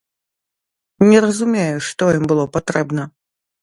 Не 1.11 1.21
разумею, 1.27 1.79
што 1.91 2.03
ім 2.19 2.23
было 2.35 2.51
патрэбна. 2.59 3.11